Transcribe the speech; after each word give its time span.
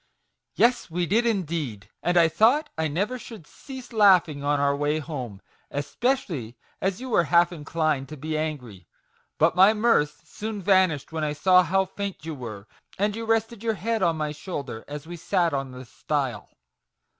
"Yes, 0.55 0.89
we 0.89 1.05
did 1.05 1.27
indeed; 1.27 1.91
and 2.01 2.17
I 2.17 2.27
thought 2.27 2.71
I 2.75 2.87
never 2.87 3.19
should 3.19 3.45
cease 3.45 3.93
laughing 3.93 4.43
on 4.43 4.59
our 4.59 4.75
way 4.75 4.97
home, 4.97 5.39
especially 5.69 6.57
as 6.81 6.99
you 6.99 7.09
were 7.11 7.25
half 7.25 7.51
inclined 7.51 8.09
to 8.09 8.17
be 8.17 8.35
angry! 8.35 8.87
26 8.87 8.87
MAGIC 8.87 8.87
WORDS. 8.87 9.37
But 9.37 9.55
my 9.55 9.73
mirth 9.75 10.21
soon 10.25 10.59
vanished 10.63 11.11
when 11.11 11.23
I 11.23 11.33
saw 11.33 11.61
how 11.61 11.85
faint 11.85 12.25
you 12.25 12.33
were, 12.33 12.67
and 12.97 13.15
you 13.15 13.25
rested 13.25 13.61
your 13.61 13.75
head 13.75 14.01
on 14.01 14.17
my 14.17 14.31
shoulder 14.31 14.83
as 14.87 15.05
we 15.05 15.17
sat 15.17 15.53
on 15.53 15.69
the 15.69 15.85
stile. 15.85 16.49